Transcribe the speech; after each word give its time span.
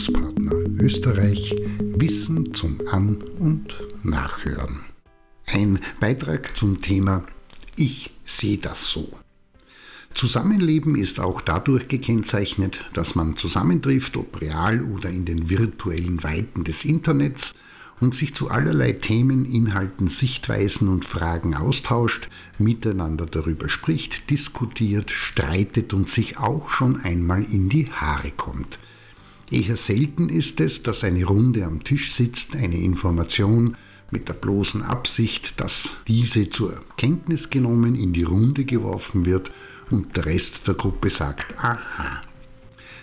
Bildungspartner 0.00 0.52
Österreich 0.82 1.54
Wissen 1.78 2.54
zum 2.54 2.78
An- 2.90 3.22
und 3.38 3.76
Nachhören. 4.02 4.80
Ein 5.46 5.78
Beitrag 6.00 6.56
zum 6.56 6.80
Thema 6.80 7.26
Ich 7.76 8.10
sehe 8.24 8.56
das 8.56 8.90
so. 8.90 9.12
Zusammenleben 10.14 10.96
ist 10.96 11.20
auch 11.20 11.42
dadurch 11.42 11.88
gekennzeichnet, 11.88 12.80
dass 12.94 13.14
man 13.14 13.36
zusammentrifft, 13.36 14.16
ob 14.16 14.40
real 14.40 14.80
oder 14.80 15.10
in 15.10 15.26
den 15.26 15.50
virtuellen 15.50 16.24
Weiten 16.24 16.64
des 16.64 16.86
Internets, 16.86 17.54
und 18.00 18.14
sich 18.14 18.34
zu 18.34 18.50
allerlei 18.50 18.92
Themen, 18.92 19.44
Inhalten, 19.44 20.08
Sichtweisen 20.08 20.88
und 20.88 21.04
Fragen 21.04 21.54
austauscht, 21.54 22.30
miteinander 22.56 23.26
darüber 23.26 23.68
spricht, 23.68 24.30
diskutiert, 24.30 25.10
streitet 25.10 25.92
und 25.92 26.08
sich 26.08 26.38
auch 26.38 26.70
schon 26.70 27.02
einmal 27.02 27.42
in 27.44 27.68
die 27.68 27.90
Haare 27.92 28.30
kommt. 28.30 28.78
Eher 29.50 29.76
selten 29.76 30.28
ist 30.28 30.60
es, 30.60 30.82
dass 30.84 31.02
eine 31.02 31.24
Runde 31.24 31.64
am 31.66 31.82
Tisch 31.82 32.12
sitzt, 32.12 32.54
eine 32.54 32.76
Information 32.78 33.76
mit 34.12 34.28
der 34.28 34.34
bloßen 34.34 34.82
Absicht, 34.82 35.60
dass 35.60 35.90
diese 36.06 36.50
zur 36.50 36.80
Kenntnis 36.96 37.50
genommen 37.50 37.96
in 37.96 38.12
die 38.12 38.22
Runde 38.22 38.64
geworfen 38.64 39.26
wird 39.26 39.50
und 39.90 40.16
der 40.16 40.26
Rest 40.26 40.68
der 40.68 40.74
Gruppe 40.74 41.10
sagt, 41.10 41.58
aha, 41.58 42.22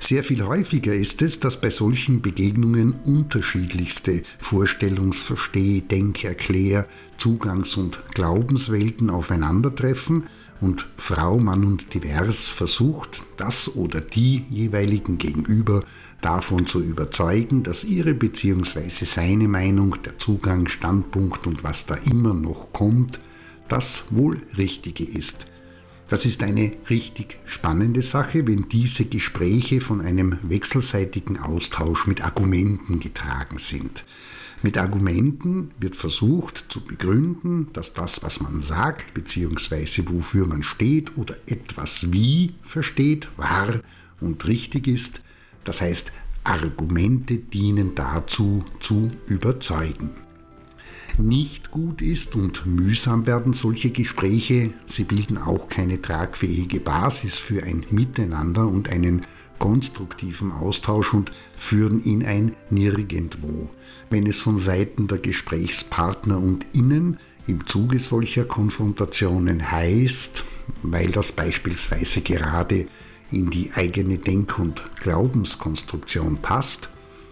sehr 0.00 0.24
viel 0.24 0.42
häufiger 0.42 0.92
ist 0.92 1.22
es, 1.22 1.38
dass 1.38 1.60
bei 1.60 1.70
solchen 1.70 2.22
Begegnungen 2.22 2.92
unterschiedlichste 3.04 4.24
Vorstellungs-, 4.40 5.22
Versteh-, 5.22 5.80
Denk-, 5.80 6.24
Erklär-, 6.24 6.88
Zugangs- 7.18 7.76
und 7.76 8.02
Glaubenswelten 8.12 9.10
aufeinandertreffen 9.10 10.24
und 10.62 10.88
Frau, 10.96 11.38
Mann 11.38 11.64
und 11.64 11.92
Divers 11.92 12.46
versucht, 12.46 13.22
das 13.36 13.74
oder 13.74 14.00
die 14.00 14.44
jeweiligen 14.48 15.18
Gegenüber 15.18 15.82
davon 16.20 16.66
zu 16.66 16.80
überzeugen, 16.80 17.64
dass 17.64 17.84
ihre 17.84 18.14
bzw. 18.14 18.88
seine 19.04 19.48
Meinung, 19.48 19.96
der 20.04 20.18
Zugang, 20.18 20.68
Standpunkt 20.68 21.46
und 21.46 21.64
was 21.64 21.84
da 21.86 21.96
immer 21.96 22.32
noch 22.32 22.72
kommt, 22.72 23.20
das 23.68 24.04
wohl 24.10 24.38
Richtige 24.56 25.04
ist. 25.04 25.46
Das 26.12 26.26
ist 26.26 26.42
eine 26.42 26.72
richtig 26.90 27.38
spannende 27.46 28.02
Sache, 28.02 28.46
wenn 28.46 28.68
diese 28.68 29.06
Gespräche 29.06 29.80
von 29.80 30.02
einem 30.02 30.36
wechselseitigen 30.42 31.38
Austausch 31.38 32.06
mit 32.06 32.22
Argumenten 32.22 33.00
getragen 33.00 33.56
sind. 33.56 34.04
Mit 34.60 34.76
Argumenten 34.76 35.70
wird 35.80 35.96
versucht 35.96 36.66
zu 36.68 36.84
begründen, 36.84 37.68
dass 37.72 37.94
das, 37.94 38.22
was 38.22 38.42
man 38.42 38.60
sagt, 38.60 39.14
bzw. 39.14 40.02
wofür 40.04 40.46
man 40.46 40.62
steht 40.62 41.16
oder 41.16 41.34
etwas 41.46 42.12
wie 42.12 42.56
versteht, 42.62 43.28
wahr 43.38 43.80
und 44.20 44.44
richtig 44.44 44.88
ist. 44.88 45.22
Das 45.64 45.80
heißt, 45.80 46.12
Argumente 46.44 47.38
dienen 47.38 47.94
dazu, 47.94 48.66
zu 48.80 49.10
überzeugen 49.28 50.10
nicht 51.18 51.70
gut 51.70 52.02
ist 52.02 52.34
und 52.34 52.66
mühsam 52.66 53.26
werden 53.26 53.52
solche 53.52 53.90
Gespräche. 53.90 54.72
Sie 54.86 55.04
bilden 55.04 55.38
auch 55.38 55.68
keine 55.68 56.00
tragfähige 56.00 56.80
Basis 56.80 57.36
für 57.36 57.62
ein 57.62 57.84
Miteinander 57.90 58.66
und 58.66 58.88
einen 58.88 59.22
konstruktiven 59.58 60.50
Austausch 60.50 61.14
und 61.14 61.30
führen 61.56 62.02
in 62.02 62.24
ein 62.24 62.56
Nirgendwo. 62.70 63.70
Wenn 64.10 64.26
es 64.26 64.38
von 64.38 64.58
Seiten 64.58 65.06
der 65.06 65.18
Gesprächspartner 65.18 66.38
und 66.38 66.66
Innen 66.74 67.18
im 67.46 67.66
Zuge 67.66 67.98
solcher 67.98 68.44
Konfrontationen 68.44 69.70
heißt, 69.70 70.44
weil 70.82 71.10
das 71.10 71.32
beispielsweise 71.32 72.22
gerade 72.22 72.86
in 73.30 73.50
die 73.50 73.70
eigene 73.74 74.18
Denk- 74.18 74.58
und 74.58 74.82
Glaubenskonstruktion 75.00 76.38
passt, 76.38 76.88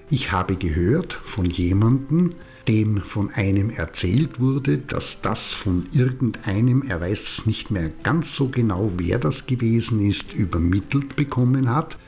ich 0.09 0.33
habe 0.33 0.57
gehört 0.57 1.13
von 1.25 1.47
jemandem, 1.47 2.35
dem 2.71 3.03
von 3.03 3.31
einem 3.31 3.71
erzählt 3.71 4.39
wurde, 4.39 4.79
dass 4.79 5.23
das 5.23 5.53
von 5.53 5.87
irgendeinem, 5.91 6.85
er 6.87 7.01
weiß 7.01 7.47
nicht 7.47 7.73
mehr 7.73 7.91
ganz 8.05 8.37
so 8.37 8.49
genau, 8.49 8.93
wer 8.97 9.19
das 9.19 9.47
gewesen 9.47 10.09
ist, 10.09 10.33
übermittelt 10.35 11.17
bekommen 11.17 11.69
hat, 11.69 11.99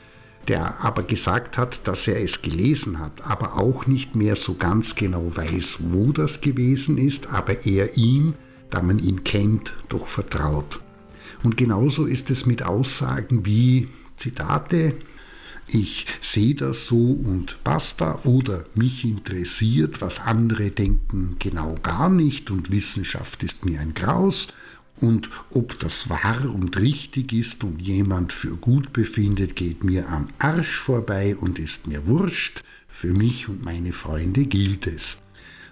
der 0.47 0.81
aber 0.81 1.03
gesagt 1.03 1.57
hat, 1.57 1.85
dass 1.85 2.07
er 2.07 2.21
es 2.21 2.41
gelesen 2.41 2.99
hat, 2.99 3.25
aber 3.27 3.57
auch 3.57 3.87
nicht 3.87 4.15
mehr 4.15 4.37
so 4.37 4.53
ganz 4.53 4.95
genau 4.95 5.35
weiß, 5.35 5.79
wo 5.89 6.13
das 6.13 6.39
gewesen 6.39 6.97
ist, 6.97 7.27
aber 7.33 7.65
er 7.65 7.97
ihm, 7.97 8.33
da 8.69 8.81
man 8.81 8.99
ihn 8.99 9.25
kennt, 9.25 9.73
doch 9.89 10.07
vertraut. 10.07 10.79
Und 11.43 11.57
genauso 11.57 12.05
ist 12.05 12.31
es 12.31 12.45
mit 12.45 12.63
Aussagen 12.63 13.45
wie 13.45 13.89
Zitate, 14.15 14.93
ich 15.67 16.05
sehe 16.21 16.55
das 16.55 16.85
so 16.85 16.97
und 16.97 17.63
basta. 17.63 18.19
Oder 18.23 18.65
mich 18.75 19.03
interessiert, 19.05 20.01
was 20.01 20.19
andere 20.19 20.71
denken, 20.71 21.37
genau 21.39 21.75
gar 21.81 22.09
nicht. 22.09 22.51
Und 22.51 22.71
Wissenschaft 22.71 23.43
ist 23.43 23.65
mir 23.65 23.79
ein 23.79 23.93
Graus. 23.93 24.47
Und 24.99 25.29
ob 25.49 25.79
das 25.79 26.09
wahr 26.09 26.45
und 26.53 26.77
richtig 26.79 27.33
ist 27.33 27.63
und 27.63 27.81
jemand 27.81 28.31
für 28.31 28.55
gut 28.55 28.93
befindet, 28.93 29.55
geht 29.55 29.83
mir 29.83 30.07
am 30.09 30.27
Arsch 30.37 30.77
vorbei 30.77 31.35
und 31.35 31.59
ist 31.59 31.87
mir 31.87 32.05
wurscht, 32.05 32.63
für 32.87 33.11
mich 33.11 33.49
und 33.49 33.63
meine 33.63 33.91
Freunde 33.91 34.45
gilt 34.45 34.85
es. 34.85 35.21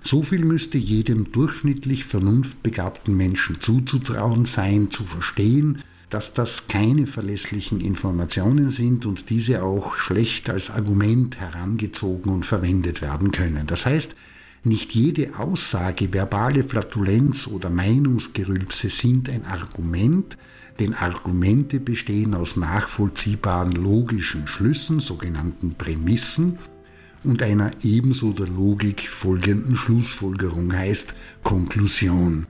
So 0.04 0.24
viel 0.24 0.44
müsste 0.44 0.80
jedem 0.80 1.32
durchschnittlich 1.32 2.06
vernunftbegabten 2.06 3.16
Menschen 3.16 3.62
zuzutrauen 3.62 4.46
sein, 4.46 4.90
zu 4.90 5.04
verstehen, 5.04 5.84
dass 6.12 6.34
das 6.34 6.68
keine 6.68 7.08
verlässlichen 7.08 7.80
Informationen 7.80 8.70
sind 8.70 9.06
und 9.06 9.30
diese 9.30 9.64
auch 9.64 9.96
schlecht 9.96 10.50
als 10.50 10.70
Argument 10.70 11.40
herangezogen 11.40 12.32
und 12.32 12.46
verwendet 12.46 13.02
werden 13.02 13.32
können. 13.32 13.66
Das 13.66 13.86
heißt, 13.86 14.16
nicht 14.64 14.92
jede 14.92 15.40
Aussage, 15.40 16.14
verbale 16.14 16.64
Flatulenz 16.64 17.48
oder 17.48 17.70
Meinungsgerülpse 17.70 18.90
sind 18.90 19.30
ein 19.30 19.46
Argument, 19.46 20.38
denn 20.80 20.94
Argumente 20.94 21.80
bestehen 21.80 22.36
aus 22.36 22.58
nachvollziehbaren 22.58 23.72
logischen 23.72 24.48
Schlüssen, 24.48 25.00
sogenannten 25.00 25.76
Prämissen, 25.76 26.60
und 27.24 27.44
einer 27.44 27.72
ebenso 27.84 28.34
der 28.34 28.48
Logik 28.48 29.08
folgenden 29.08 29.76
Schlussfolgerung 29.76 30.74
heißt 30.74 31.14
Konklusion 31.44 32.48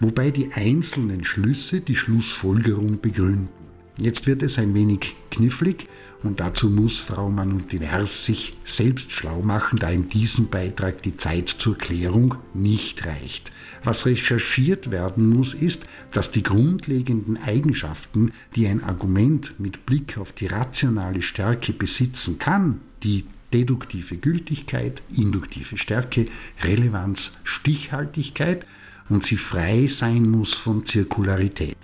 wobei 0.00 0.30
die 0.30 0.52
einzelnen 0.52 1.24
Schlüsse 1.24 1.80
die 1.80 1.96
Schlussfolgerung 1.96 3.00
begründen. 3.00 3.48
Jetzt 3.96 4.26
wird 4.26 4.42
es 4.42 4.58
ein 4.58 4.74
wenig 4.74 5.16
knifflig 5.30 5.88
und 6.22 6.40
dazu 6.40 6.70
muss 6.70 6.98
Frau 6.98 7.30
Divers 7.30 8.24
sich 8.24 8.56
selbst 8.64 9.12
schlau 9.12 9.42
machen, 9.42 9.78
da 9.78 9.90
in 9.90 10.08
diesem 10.08 10.48
Beitrag 10.48 11.02
die 11.02 11.16
Zeit 11.16 11.48
zur 11.48 11.76
Klärung 11.76 12.36
nicht 12.54 13.06
reicht. 13.06 13.52
Was 13.84 14.06
recherchiert 14.06 14.90
werden 14.90 15.28
muss, 15.28 15.54
ist, 15.54 15.84
dass 16.12 16.30
die 16.30 16.42
grundlegenden 16.42 17.36
Eigenschaften, 17.36 18.32
die 18.56 18.66
ein 18.66 18.82
Argument 18.82 19.54
mit 19.58 19.86
Blick 19.86 20.18
auf 20.18 20.32
die 20.32 20.46
rationale 20.46 21.22
Stärke 21.22 21.72
besitzen 21.72 22.38
kann, 22.38 22.80
die 23.02 23.24
deduktive 23.52 24.16
Gültigkeit, 24.16 25.02
induktive 25.16 25.78
Stärke, 25.78 26.26
Relevanz, 26.62 27.32
Stichhaltigkeit 27.44 28.66
und 29.08 29.24
sie 29.24 29.36
frei 29.36 29.86
sein 29.86 30.28
muss 30.28 30.54
von 30.54 30.84
Zirkularität. 30.84 31.76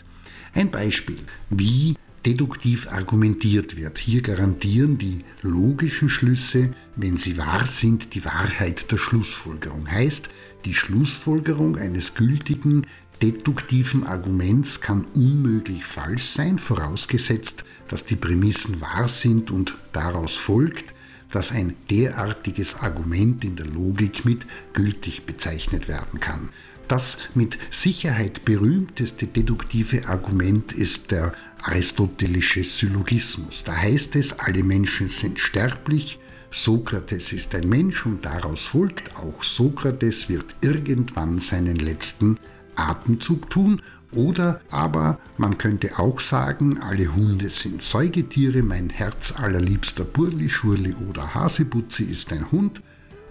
Ein 0.54 0.70
Beispiel, 0.70 1.18
wie 1.50 1.96
deduktiv 2.24 2.90
argumentiert 2.90 3.76
wird. 3.76 3.98
Hier 3.98 4.22
garantieren 4.22 4.98
die 4.98 5.24
logischen 5.42 6.08
Schlüsse, 6.08 6.72
wenn 6.96 7.18
sie 7.18 7.36
wahr 7.36 7.66
sind, 7.66 8.14
die 8.14 8.24
Wahrheit 8.24 8.90
der 8.90 8.98
Schlussfolgerung. 8.98 9.90
Heißt, 9.90 10.28
die 10.64 10.74
Schlussfolgerung 10.74 11.76
eines 11.76 12.14
gültigen 12.14 12.86
deduktiven 13.20 14.06
Arguments 14.06 14.80
kann 14.80 15.04
unmöglich 15.14 15.84
falsch 15.84 16.24
sein, 16.24 16.58
vorausgesetzt, 16.58 17.64
dass 17.88 18.04
die 18.04 18.16
Prämissen 18.16 18.80
wahr 18.80 19.08
sind 19.08 19.50
und 19.50 19.74
daraus 19.92 20.34
folgt, 20.36 20.94
dass 21.30 21.52
ein 21.52 21.74
derartiges 21.90 22.80
Argument 22.80 23.44
in 23.44 23.56
der 23.56 23.66
Logik 23.66 24.24
mit 24.24 24.46
gültig 24.72 25.26
bezeichnet 25.26 25.88
werden 25.88 26.20
kann. 26.20 26.50
Das 26.88 27.18
mit 27.34 27.58
Sicherheit 27.70 28.44
berühmteste 28.44 29.26
deduktive 29.26 30.08
Argument 30.08 30.72
ist 30.72 31.10
der 31.10 31.32
aristotelische 31.62 32.62
Syllogismus. 32.62 33.64
Da 33.64 33.76
heißt 33.76 34.16
es, 34.16 34.38
alle 34.38 34.62
Menschen 34.62 35.08
sind 35.08 35.38
sterblich, 35.38 36.18
Sokrates 36.50 37.32
ist 37.32 37.52
ein 37.56 37.68
Mensch 37.68 38.06
und 38.06 38.24
daraus 38.24 38.62
folgt, 38.62 39.16
auch 39.16 39.42
Sokrates 39.42 40.28
wird 40.28 40.54
irgendwann 40.60 41.40
seinen 41.40 41.74
letzten 41.74 42.38
Atemzug 42.76 43.50
tun. 43.50 43.82
Oder 44.12 44.60
aber 44.70 45.18
man 45.36 45.58
könnte 45.58 45.98
auch 45.98 46.20
sagen, 46.20 46.78
alle 46.80 47.12
Hunde 47.12 47.50
sind 47.50 47.82
Säugetiere, 47.82 48.62
mein 48.62 48.88
Herz 48.88 49.34
allerliebster 49.36 50.04
Burli, 50.04 50.48
Schurli 50.48 50.94
oder 51.10 51.34
Hasebutzi 51.34 52.04
ist 52.04 52.32
ein 52.32 52.52
Hund. 52.52 52.80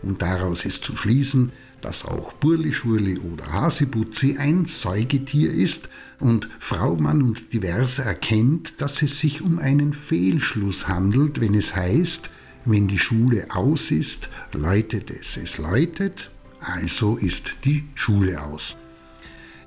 Und 0.02 0.22
daraus 0.22 0.66
ist 0.66 0.84
zu 0.84 0.98
schließen, 0.98 1.54
dass 1.84 2.06
auch 2.06 2.34
Burli-Schurli 2.34 3.20
oder 3.20 3.52
Hasibutzi 3.52 4.38
ein 4.38 4.66
Säugetier 4.66 5.52
ist 5.52 5.90
und 6.20 6.48
Frau 6.60 6.96
Mann 6.96 7.22
und 7.22 7.54
Diverse 7.54 8.04
erkennt, 8.04 8.82
dass 8.82 9.02
es 9.02 9.20
sich 9.20 9.42
um 9.42 9.60
einen 9.60 9.94
Fehlschluss 9.94 10.88
handelt, 10.88 11.42
wenn 11.42 11.54
es 11.54 11.76
heißt, 11.76 12.30
wenn 12.66 12.88
die 12.88 13.00
Schule 13.00 13.48
aus 13.50 13.92
ist, 13.92 14.30
läutet 14.54 15.12
es, 15.12 15.36
es 15.36 15.58
läutet, 15.58 16.32
also 16.62 17.18
ist 17.18 17.58
die 17.66 17.84
Schule 17.96 18.42
aus. 18.42 18.78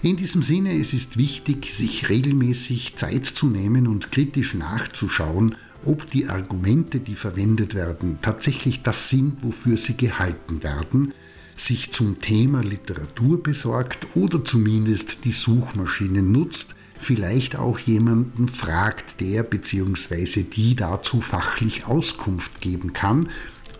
In 0.00 0.16
diesem 0.16 0.40
Sinne, 0.40 0.78
es 0.78 0.94
ist 0.94 1.16
wichtig, 1.16 1.74
sich 1.74 2.08
regelmäßig 2.08 2.96
Zeit 2.96 3.26
zu 3.26 3.48
nehmen 3.48 3.86
und 3.86 4.12
kritisch 4.12 4.54
nachzuschauen, 4.54 5.56
ob 5.84 6.10
die 6.10 6.28
Argumente, 6.28 7.00
die 7.00 7.14
verwendet 7.14 7.74
werden, 7.74 8.18
tatsächlich 8.22 8.82
das 8.82 9.10
sind, 9.10 9.42
wofür 9.42 9.76
sie 9.76 9.96
gehalten 9.96 10.62
werden, 10.62 11.12
sich 11.56 11.90
zum 11.92 12.20
Thema 12.20 12.62
Literatur 12.62 13.42
besorgt 13.42 14.06
oder 14.14 14.44
zumindest 14.44 15.24
die 15.24 15.32
Suchmaschine 15.32 16.22
nutzt, 16.22 16.74
vielleicht 16.98 17.56
auch 17.56 17.78
jemanden 17.78 18.48
fragt, 18.48 19.20
der 19.20 19.42
bzw. 19.42 20.42
die 20.42 20.74
dazu 20.74 21.20
fachlich 21.20 21.86
Auskunft 21.86 22.60
geben 22.60 22.92
kann, 22.92 23.30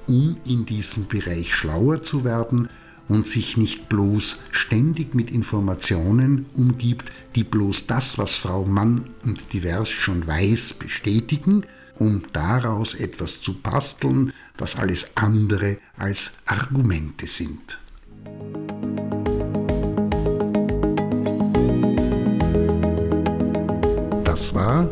um 0.06 0.36
in 0.46 0.66
diesem 0.66 1.06
Bereich 1.06 1.54
schlauer 1.54 2.02
zu 2.02 2.24
werden 2.24 2.68
und 3.08 3.26
sich 3.26 3.56
nicht 3.56 3.88
bloß 3.88 4.38
ständig 4.50 5.14
mit 5.14 5.30
Informationen 5.30 6.46
umgibt, 6.54 7.12
die 7.34 7.44
bloß 7.44 7.86
das, 7.86 8.18
was 8.18 8.34
Frau 8.34 8.64
Mann 8.64 9.10
und 9.24 9.52
divers 9.52 9.88
schon 9.88 10.26
weiß, 10.26 10.74
bestätigen, 10.74 11.66
um 11.98 12.22
daraus 12.32 12.94
etwas 12.94 13.40
zu 13.40 13.60
basteln, 13.60 14.32
das 14.56 14.76
alles 14.76 15.08
andere 15.16 15.78
als 15.96 16.32
Argumente 16.46 17.26
sind. 17.26 17.78
Das 24.24 24.54
war 24.54 24.84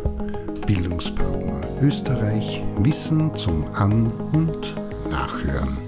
Bildungspartner 0.67 1.35
Österreich 1.83 2.63
Wissen 2.79 3.37
zum 3.37 3.67
An- 3.75 4.11
und 4.33 4.75
Nachhören. 5.11 5.84